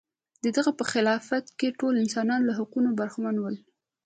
د 0.43 0.45
هغه 0.55 0.71
په 0.79 0.83
خلافت 0.91 1.45
کې 1.59 1.75
ټول 1.79 1.93
انسانان 2.03 2.41
له 2.45 2.53
حقونو 2.59 2.89
برخمن 2.99 3.35
و. 3.39 3.45